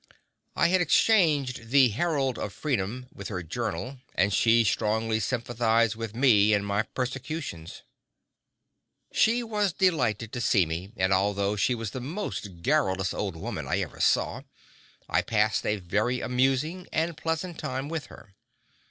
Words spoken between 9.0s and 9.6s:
She